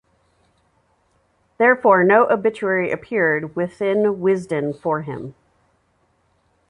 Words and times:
Therefore 1.59 2.03
no 2.03 2.27
obituary 2.27 2.89
appeared 2.91 3.55
within 3.55 4.15
Wisden 4.19 4.75
for 4.75 5.01
him. 5.03 5.35